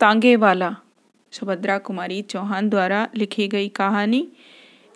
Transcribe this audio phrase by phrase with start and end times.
[0.00, 0.74] तांगे वाला
[1.32, 4.26] सुभद्रा कुमारी चौहान द्वारा लिखी गई कहानी।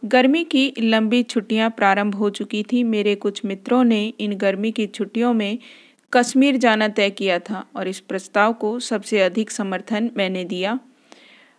[0.05, 4.87] गर्मी की लंबी छुट्टियाँ प्रारंभ हो चुकी थी। मेरे कुछ मित्रों ने इन गर्मी की
[4.87, 5.59] छुट्टियों में
[6.13, 10.79] कश्मीर जाना तय किया था और इस प्रस्ताव को सबसे अधिक समर्थन मैंने दिया।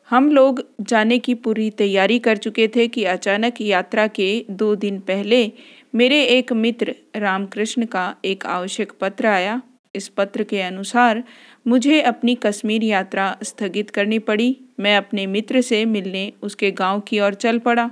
[0.09, 4.99] हम लोग जाने की पूरी तैयारी कर चुके थे कि अचानक यात्रा के दो दिन
[4.99, 5.51] पहले
[5.95, 9.61] मेरे एक मित्र रामकृष्ण का एक आवश्यक पत्र आया।
[9.95, 11.23] इस पत्र के अनुसार
[11.67, 17.19] मुझे अपनी कश्मीर यात्रा स्थगित करनी पड़ी। मैं अपने मित्र से मिलने उसके गाँव की
[17.19, 17.89] ओर चल पड़ा।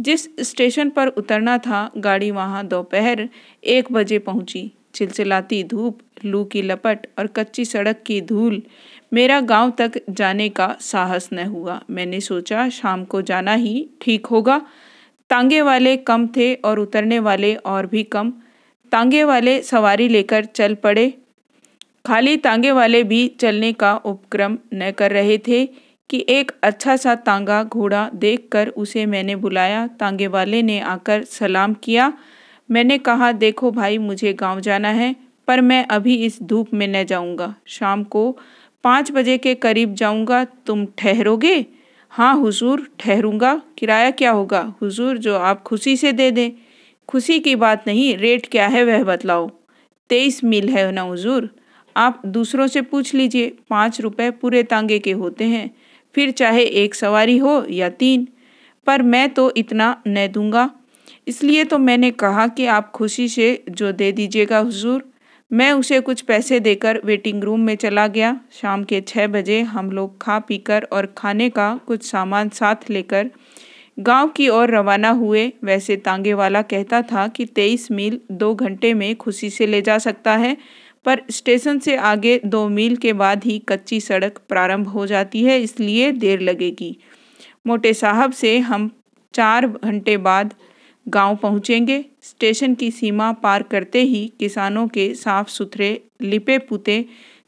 [0.00, 3.28] जिस स्टेशन पर उतरना था, गाड़ी वहाँ दोपहर
[3.64, 8.62] एक बजे पहुँची। चिलचिलाती धूप, लू की लपट और कच्ची सड़क की धूल
[9.12, 14.26] मेरा गाँव तक जाने का साहस न हुआ। मैंने सोचा, शाम को जाना ही ठीक
[14.26, 14.60] होगा।
[15.30, 18.32] तांगे वाले कम थे और उतरने वाले और भी कम।
[18.92, 21.12] तांगे वाले सवारी लेकर चल पड़े।
[22.06, 25.66] खाली तांगे वाले भी चलने का उपक्रम न कर रहे थे
[26.10, 31.74] कि एक अच्छा सा तांगा घोड़ा देखकर उसे मैंने बुलाया। तांगे वाले ने आकर सलाम
[31.74, 32.12] किया।
[32.70, 35.16] मैंने कहा, देखो भाई, मुझे गाँव जाना है,
[35.48, 38.38] पर मैं अभी इस धूप में न जाऊँगा। शाम को
[38.84, 41.66] पाँच बजे के करीब जाऊँगा। तुम ठहरोगे?
[42.08, 44.74] हाँ हुजूर, ठहरूँगा। किराया क्या होगा?
[44.82, 46.50] हुजूर, जो आप खुशी से दे दें।
[47.08, 49.50] खुशी की बात नहीं, रेट क्या है वह बतलाओ।
[50.10, 51.63] तेईस मील है ना हुजूर?
[51.96, 55.70] आप दूसरों से पूछ लीजिए। पाँच रुपए पूरे तांगे के होते हैं।
[56.14, 58.28] फिर चाहे एक सवारी हो या तीन।
[58.86, 60.70] पर मैं तो इतना न दूँगा।
[61.28, 65.04] इसलिए तो मैंने कहा कि आप खुशी से जो दे दीजिएगा हुजूर।
[65.50, 69.90] मैं उसे कुछ पैसे देकर वेटिंग रूम में चला गया। शाम के छः बजे हम
[69.90, 73.30] लोग खा पीकर और खाने का कुछ सामान साथ लेकर
[73.98, 78.94] गाँव की ओर रवाना हुए। वैसे तांगे वाला कहता था कि तेईस मील दो घंटे
[78.94, 80.56] में खुशी से ले जा सकता है।
[81.04, 85.60] पर स्टेशन से आगे दो मील के बाद ही कच्ची सड़क प्रारंभ हो जाती है,
[85.62, 86.96] इसलिए देर लगेगी।
[87.66, 88.90] मोटे साहब से हम
[89.34, 90.54] चार घंटे बाद
[91.06, 97.04] गाँव पहुँचेंगे। स्टेशन की सीमा पार करते ही किसानों के साफ़ सुथरे लिपे पुते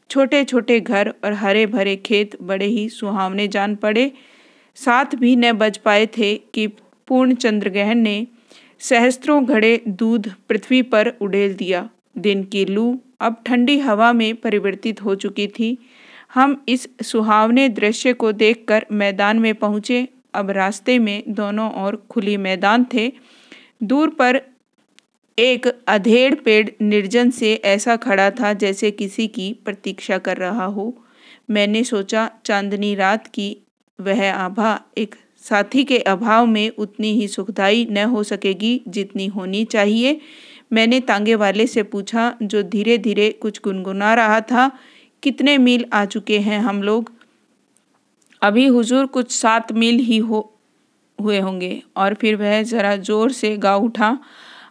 [0.09, 4.11] छोटे छोटे घर और हरे भरे खेत बड़े ही सुहावने जान पड़े।
[4.77, 6.67] साथ भी न बज पाए थे कि
[7.07, 8.15] पूर्ण चंद्र ग्रहण ने
[8.81, 12.85] सहस्त्रों घड़े दूध पृथ्वी पर उड़ेल दिया। दिन की लू
[13.19, 15.77] अब ठंडी हवा में परिवर्तित हो चुकी थी।
[16.33, 22.37] हम इस सुहावने दृश्य को देखकर मैदान में पहुँचे। अब रास्ते में दोनों ओर खुली
[22.37, 23.13] मैदान थे।
[23.83, 24.41] दूर पर
[25.39, 31.05] एक अधेड़ पेड़ निर्जन से ऐसा खड़ा था जैसे किसी की प्रतीक्षा कर रहा हो।
[31.49, 33.57] मैंने सोचा, चांदनी रात की
[34.01, 39.65] वह आभा एक साथी के अभाव में उतनी ही सुखदाई न हो सकेगी जितनी होनी
[39.65, 40.19] चाहिए।
[40.73, 44.71] मैंने तांगे वाले से पूछा, जो धीरे धीरे कुछ गुनगुना रहा था,
[45.23, 47.11] कितने मील आ चुके हैं हम लोग?
[48.41, 50.59] अभी हुजूर कुछ सात मील ही हो,
[51.21, 54.19] हुए होंगे। और फिर वह ज़रा ज़ोर से गा उठा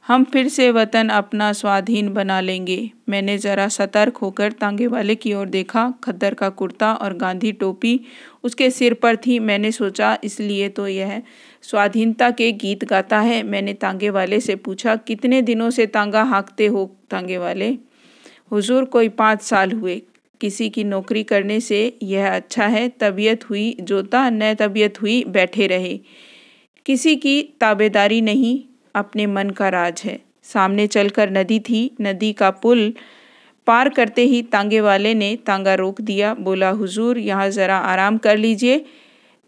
[0.07, 5.33] हम फिर से वतन अपना स्वाधीन बना लेंगे। मैंने ज़रा सतर्क होकर तांगे वाले की
[5.35, 8.01] ओर देखा। खद्दर का कुर्ता और गांधी टोपी
[8.45, 11.23] उसके सिर पर थी। मैंने सोचा, इसलिए तो यह
[11.63, 16.67] स्वाधीनता के गीत गाता है। मैंने तांगे वाले से पूछा, कितने दिनों से तांगा हाँकते
[16.67, 17.79] हो तांगे वाले?
[18.51, 20.03] हुजूर, कोई पाँच साल हुए।
[20.41, 25.67] किसी की नौकरी करने से यह अच्छा है, तबीयत हुई, जोता, न तबीयत हुई, बैठे
[25.67, 26.01] रहे।
[26.87, 32.51] किसी की ताबेदारी नहीं। अपने मन का राज है। सामने चलकर नदी थी। नदी का
[32.51, 32.93] पुल
[33.67, 38.37] पार करते ही तांगे वाले ने तांगा रोक दिया। बोला, हुजूर, यहाँ ज़रा आराम कर
[38.37, 38.85] लीजिए।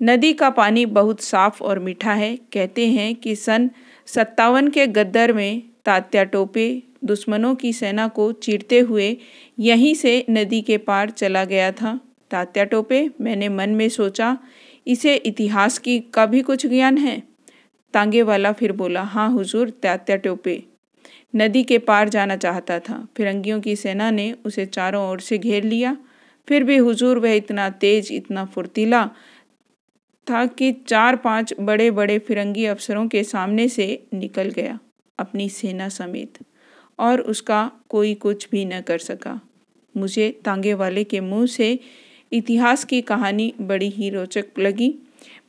[0.02, 3.70] नदी का पानी बहुत साफ़ और मीठा है। कहते हैं कि सन
[4.06, 9.16] सत्तावन के गद्दर में तात्या टोपे दुश्मनों की सेना को चीरते हुए
[9.58, 12.00] यहीं से नदी के पार चला गया था।
[12.30, 14.38] तात्या टोपे, मैंने मन में सोचा,
[14.86, 17.22] इसे इतिहास की का भी कुछ ज्ञान है?
[17.94, 20.62] तांगे वाला फिर बोला हाँ हुजूर तात्या टोपे।
[21.36, 25.64] नदी के पार जाना चाहता था। फिरंगियों की सेना ने उसे चारों ओर से घेर
[25.64, 25.96] लिया।
[26.48, 29.06] फिर भी हुजूर वह इतना तेज, इतना फुर्तीला
[30.26, 34.78] था कि चार पाँच बड़े बड़े फिरंगी अफसरों के सामने से निकल गया
[35.18, 36.38] अपनी सेना समेत।
[36.98, 39.40] और उसका कोई कुछ भी न कर सका।
[39.96, 41.78] मुझे तांगे वाले के मुँह से
[42.32, 44.94] इतिहास की कहानी बड़ी ही रोचक लगी।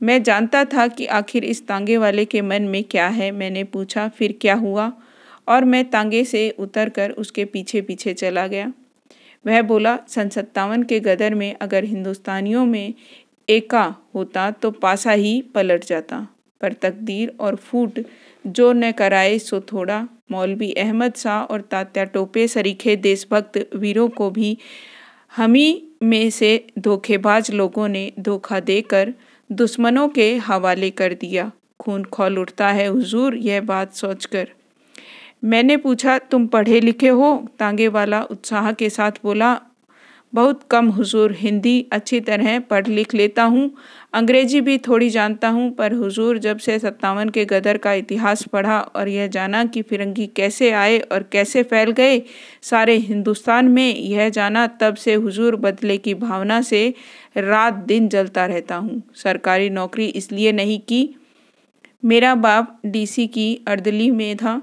[0.01, 4.07] मैं जानता था कि आखिर इस तांगे वाले के मन में क्या है। मैंने पूछा,
[4.07, 4.91] फिर क्या हुआ?
[5.47, 8.71] और मैं तांगे से उतर कर उसके पीछे पीछे चला गया।
[9.45, 12.93] वह बोला सन सत्तावन के गदर में अगर हिंदुस्तानियों में
[13.49, 16.27] एका होता तो पासा ही पलट जाता।
[16.61, 17.99] पर तकदीर और फूट
[18.47, 24.29] जो न कराए सो थोड़ा। मौलवी अहमद शाह और तात्या टोपे सरीखे देशभक्त वीरों को
[24.29, 24.57] भी
[25.35, 25.55] हम
[26.03, 29.13] में से धोखेबाज लोगों ने धोखा देकर
[29.51, 34.47] दुश्मनों के हवाले कर दिया। खून खोल उठता है, हुजूर, यह बात सोचकर।
[35.43, 37.47] मैंने पूछा, तुम पढ़े लिखे हो?
[37.59, 39.61] तांगे वाला उत्साह के साथ बोला
[40.33, 43.69] बहुत कम हुजूर हिंदी अच्छी तरह पढ़ लिख लेता हूँ।
[44.13, 48.79] अंग्रेज़ी भी थोड़ी जानता हूँ, पर हुजूर जब से सत्तावन के गदर का इतिहास पढ़ा
[48.79, 52.21] और यह जाना कि फिरंगी कैसे आए और कैसे फैल गए
[52.61, 56.93] सारे हिंदुस्तान में यह जाना, तब से हुजूर बदले की भावना से
[57.37, 61.07] रात दिन जलता रहता हूँ। सरकारी नौकरी इसलिए नहीं की।
[62.03, 64.61] मेरा बाप डीसी की अर्दली में था।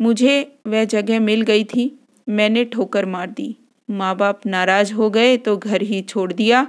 [0.00, 1.90] मुझे वह जगह मिल गई थी।
[2.26, 3.56] मैंने ठोकर मार दी।
[3.92, 6.66] माँ बाप नाराज़ हो गए तो घर ही छोड़ दिया।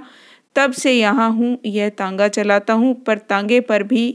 [0.56, 4.10] तब से यहाँ हूँ, यह तांगा चलाता हूँ, पर तांगे पर भी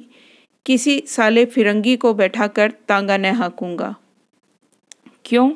[0.65, 3.95] किसी साले फिरंगी को बैठा कर तांगा न हाँकूँगा।
[5.25, 5.49] क्यों?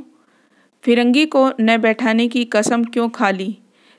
[0.84, 3.56] फिरंगी को न बैठाने की कसम क्यों खा ली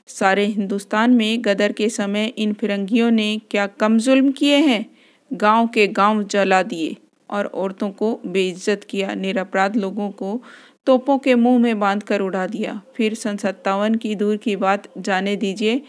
[0.09, 4.85] सारे हिंदुस्तान में गदर के समय इन फिरंगियों ने क्या कम जुल्म किए हैं?
[5.31, 6.95] गाँव के गाँव जला दिए
[7.29, 10.41] और औरतों को बेइज्जत किया। निरपराध लोगों को
[10.85, 14.87] तोपों के मुँह में बाँध कर उड़ा दिया। फिर सन सत्तावन की दूर की बात
[14.97, 15.81] जाने दीजिए।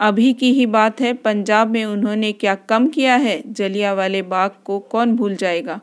[0.00, 3.42] अभी की ही बात है, पंजाब में उन्होंने क्या कम किया है?
[3.52, 5.80] जलिया वाले बाग को कौन भूल जाएगा?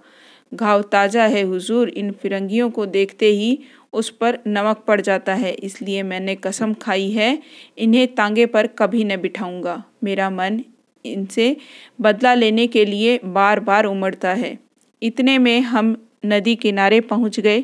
[0.54, 3.60] घाव ताज़ा है हुजूर, इन फिरंगियों को देखते ही
[3.94, 7.40] उस पर नमक पड़ जाता है। इसलिए मैंने कसम खाई है,
[7.78, 10.62] इन्हें तांगे पर कभी न बिठाऊँगा। मेरा मन
[11.06, 11.58] इनसे
[12.02, 14.60] बदला लेने के लिए बार बार उमड़ता है।
[15.04, 17.64] इतने में हम नदी किनारे पहुँच गए।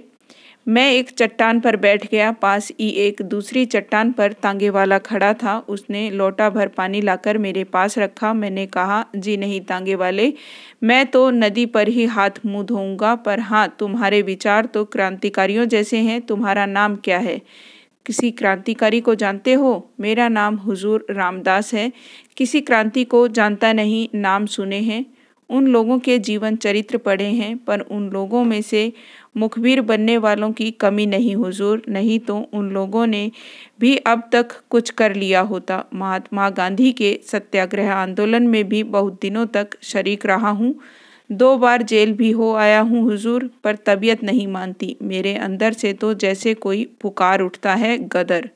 [0.68, 5.34] मैं एक चट्टान पर बैठ गया, पास ही एक दूसरी चट्टान पर तांगे वाला खड़ा
[5.34, 10.34] था। उसने लोटा भर पानी लाकर मेरे पास रखा। मैंने कहा, जी नहीं तांगे वाले,
[10.84, 15.98] मैं तो नदी पर ही हाथ मुँह धोऊँगा, पर हाँ तुम्हारे विचार तो क्रांतिकारियों जैसे
[15.98, 17.42] हैं। तुम्हारा नाम क्या है?
[18.06, 19.92] किसी क्रांतिकारी को जानते हो?
[20.00, 21.92] मेरा नाम हुजूर रामदास है।
[22.38, 25.06] किसी क्रांति को जानता नहीं, नाम सुने हैं।
[25.50, 28.92] उन लोगों के जीवन चरित्र पढ़े हैं, पर उन लोगों में से
[29.38, 33.32] मुखबिर बनने वालों की कमी नहीं, हुजूर। नहीं तो उन लोगों ने
[33.80, 39.20] भी अब तक कुछ कर लिया होता। महात्मा गांधी के सत्याग्रह आंदोलन में भी बहुत
[39.22, 40.74] दिनों तक शरीक रहा हूँ।
[41.30, 45.94] दो बार जेल भी हो आया हूँ, हुजूर, पर तबीयत नहीं मानती। मेरे अंदर से
[45.94, 48.50] तो जैसे कोई पुकार उठता है गदर।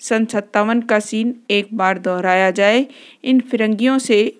[0.00, 2.86] सन सत्तावन का सीन एक बार दोहराया जाए।
[3.24, 4.38] इन फिरंगियों से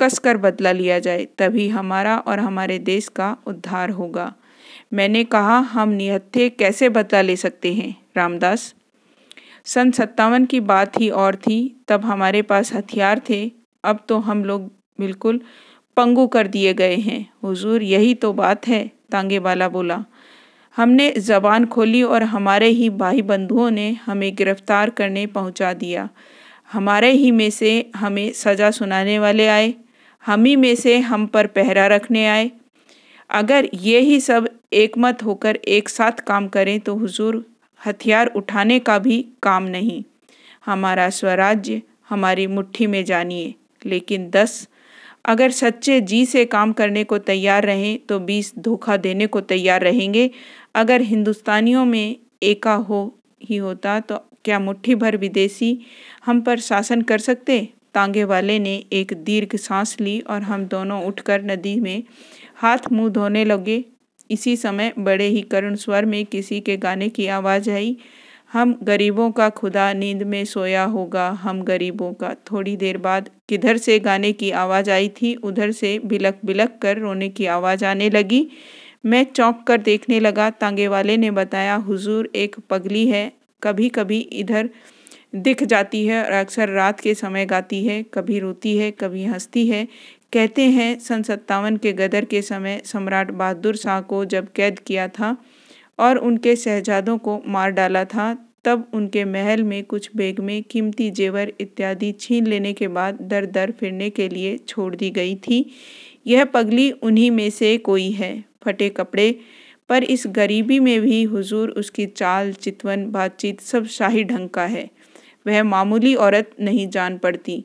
[0.00, 4.32] कसकर बदला लिया जाए, तभी हमारा और हमारे देश का उद्धार होगा।
[4.92, 7.94] मैंने कहा, हम निहत्थे कैसे बदला ले सकते हैं?
[8.16, 8.74] रामदास,
[9.64, 11.58] सन सत्तावन की बात ही और थी।
[11.88, 13.50] तब हमारे पास हथियार थे।
[13.84, 14.70] अब तो हम लोग
[15.00, 15.40] बिल्कुल
[15.96, 20.04] पंगु कर दिए गए हैं। हुजूर, यही तो बात है तांगे वाला बोला।
[20.76, 26.08] हमने जबान खोली और हमारे ही भाई बंधुओं ने हमें गिरफ़्तार करने पहुँचा दिया।
[26.72, 29.74] हमारे ही में से हमें सज़ा सुनाने वाले आए।
[30.24, 32.50] हम ही में से हम पर पहरा रखने आए।
[33.30, 37.44] अगर ये ही सब एकमत होकर एक साथ काम करें तो हुजूर
[37.80, 40.02] हथियार उठाने का भी काम नहीं।
[40.66, 43.54] हमारा स्वराज्य हमारी मुट्ठी में जानिए।
[43.86, 44.68] लेकिन दस,
[45.24, 49.82] अगर सच्चे जी से काम करने को तैयार रहें तो बीस धोखा देने को तैयार
[49.82, 50.30] रहेंगे।
[50.74, 53.02] अगर हिंदुस्तानियों में एका हो
[53.42, 55.78] ही होता तो क्या मुट्ठी भर विदेशी
[56.26, 57.68] हम पर शासन कर सकते?
[57.94, 62.02] तांगे वाले ने एक दीर्घ सांस ली और हम दोनों उठकर नदी में
[62.56, 63.84] हाथ मुँह धोने लगे।
[64.30, 67.96] इसी समय बड़े ही करुण स्वर में किसी के गाने की आवाज़ आई।
[68.52, 73.76] हम गरीबों का खुदा नींद में सोया होगा, हम गरीबों का। थोड़ी देर बाद किधर
[73.76, 78.10] से गाने की आवाज़ आई थी, उधर से बिलक बिलक कर रोने की आवाज़ आने
[78.10, 78.46] लगी।
[79.06, 83.32] मैं चौंक कर देखने लगा, तांगे वाले ने बताया, हुजूर एक पगली है
[83.62, 84.70] कभी कभी इधर
[85.34, 89.68] दिख जाती है और अक्सर रात के समय गाती है, कभी रोती है, कभी हंसती
[89.68, 89.88] है।
[90.32, 95.08] कहते हैं, सन सत्तावन के गदर के समय सम्राट बहादुर शाह को जब कैद किया
[95.08, 95.36] था
[95.98, 101.10] और उनके शहजादों को मार डाला था, तब उनके महल में कुछ बेग में कीमती
[101.10, 105.64] जेवर इत्यादि छीन लेने के बाद दर दर फिरने के लिए छोड़ दी गई थी।
[106.26, 109.40] यह पगली उन्हीं में से कोई है। फटे कपड़े
[109.88, 114.90] पर इस गरीबी में भी हुजूर, उसकी चाल, चितवन, बातचीत सब शाही ढंग का है।
[115.46, 117.64] वह मामूली औरत नहीं जान पड़ती।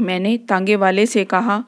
[0.00, 1.64] मैंने तांगे वाले से कहा,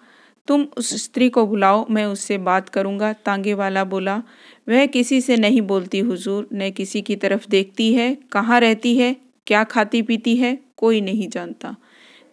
[0.47, 4.23] तुम उस स्त्री को बुलाओ, मैं उससे बात करूँगा। तांगे वाला बोला,
[4.69, 9.17] वह किसी से नहीं बोलती हुजूर, न किसी की तरफ़ देखती है, कहाँ रहती है,
[9.47, 11.77] क्या खाती पीती है, कोई नहीं जानता।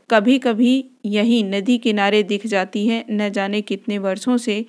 [0.09, 4.65] कभी कभी यही नदी किनारे दिख जाती है, न जाने कितने वर्षों से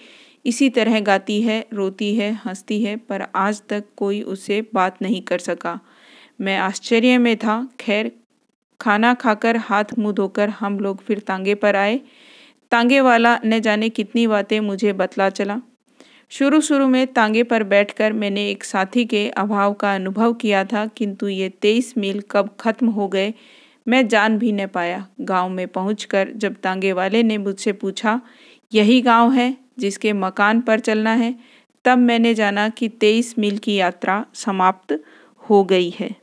[0.46, 5.22] इसी तरह गाती है, रोती है, हंसती है, पर आज तक कोई उससे बात नहीं
[5.22, 5.80] कर सका।
[6.40, 8.10] मैं आश्चर्य में था। खैर,
[8.80, 12.00] खाना खाकर हाथ मुँह धोकर हम लोग फिर तांगे पर आए।
[12.72, 15.60] तांगे वाला न जाने कितनी बातें मुझे बतला चला।
[16.30, 20.86] शुरू शुरू में तांगे पर बैठकर मैंने एक साथी के अभाव का अनुभव किया था,
[20.86, 23.32] किंतु ये तेईस मील कब खत्म हो गए,
[23.86, 28.20] मैं जान भी न पाया। गाँव में पहुंचकर जब तांगे वाले ने मुझसे पूछा,
[28.72, 31.34] यही गाँव है जिसके मकान पर चलना है?
[31.84, 35.00] तब मैंने जाना कि तेईस मील की यात्रा समाप्त
[35.42, 36.14] हो गई है।